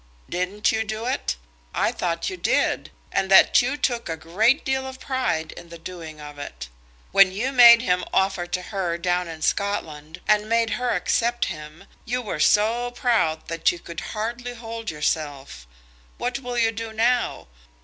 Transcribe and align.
"Didn't 0.27 0.71
you 0.71 0.83
do 0.83 1.05
it? 1.05 1.35
I 1.75 1.91
thought 1.91 2.27
you 2.27 2.35
did, 2.35 2.89
and 3.11 3.29
that 3.29 3.61
you 3.61 3.77
took 3.77 4.09
a 4.09 4.17
great 4.17 4.65
deal 4.65 4.87
of 4.87 4.99
pride 4.99 5.51
in 5.51 5.69
the 5.69 5.77
doing 5.77 6.19
of 6.19 6.39
it. 6.39 6.69
When 7.11 7.31
you 7.31 7.51
made 7.51 7.83
him 7.83 8.03
offer 8.11 8.47
to 8.47 8.61
her 8.63 8.97
down 8.97 9.27
in 9.27 9.43
Scotland, 9.43 10.19
and 10.27 10.49
made 10.49 10.71
her 10.71 10.89
accept 10.89 11.45
him, 11.53 11.83
you 12.03 12.19
were 12.19 12.39
so 12.39 12.89
proud 12.89 13.47
that 13.47 13.71
you 13.71 13.77
could 13.77 13.99
hardly 14.17 14.55
hold 14.55 14.89
yourself. 14.89 15.67
What 16.17 16.39
will 16.39 16.57
you 16.57 16.71
do 16.71 16.91
now? 16.93 17.45